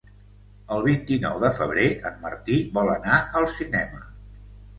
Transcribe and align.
El 0.75 0.79
vint-i-nou 0.85 1.37
de 1.43 1.51
febrer 1.59 1.85
en 2.11 2.17
Martí 2.25 2.57
vol 2.79 2.91
anar 2.95 3.21
al 3.41 3.49
cinema. 3.61 4.03